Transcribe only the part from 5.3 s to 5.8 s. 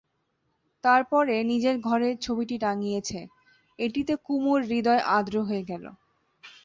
হয়ে